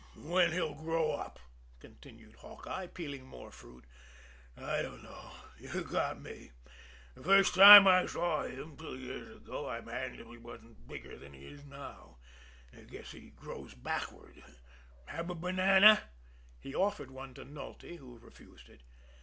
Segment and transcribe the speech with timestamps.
[0.15, 1.39] "When'll he grow up?"
[1.79, 3.85] continued Hawkeye, peeling more fruit.
[4.57, 6.49] "I don't know you've got me.
[7.13, 11.19] The first time I saw him two years ago, I'm hanged if he wasn't bigger
[11.19, 12.17] than he is now
[12.87, 14.39] guess he grows backwards.
[15.05, 16.01] Have a banana?"
[16.59, 18.81] He offered one to Nulty, who refused it.